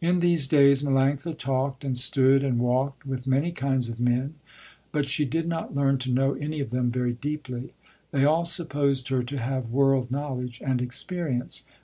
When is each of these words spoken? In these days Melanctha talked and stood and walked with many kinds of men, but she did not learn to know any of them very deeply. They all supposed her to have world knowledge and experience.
In 0.00 0.18
these 0.18 0.48
days 0.48 0.82
Melanctha 0.82 1.38
talked 1.38 1.84
and 1.84 1.96
stood 1.96 2.42
and 2.42 2.58
walked 2.58 3.06
with 3.06 3.28
many 3.28 3.52
kinds 3.52 3.88
of 3.88 4.00
men, 4.00 4.34
but 4.90 5.04
she 5.06 5.24
did 5.24 5.46
not 5.46 5.76
learn 5.76 5.96
to 5.98 6.10
know 6.10 6.34
any 6.34 6.58
of 6.58 6.70
them 6.70 6.90
very 6.90 7.12
deeply. 7.12 7.72
They 8.10 8.24
all 8.24 8.44
supposed 8.46 9.10
her 9.10 9.22
to 9.22 9.38
have 9.38 9.70
world 9.70 10.10
knowledge 10.10 10.60
and 10.66 10.82
experience. 10.82 11.62